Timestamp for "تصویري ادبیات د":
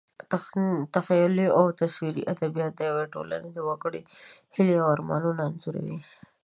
1.81-2.81